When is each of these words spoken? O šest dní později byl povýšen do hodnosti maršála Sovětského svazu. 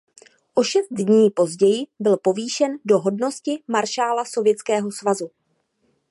O 0.55 0.63
šest 0.63 0.87
dní 0.91 1.29
později 1.29 1.85
byl 1.99 2.17
povýšen 2.17 2.77
do 2.85 2.99
hodnosti 2.99 3.63
maršála 3.67 4.25
Sovětského 4.25 4.91
svazu. 4.91 5.31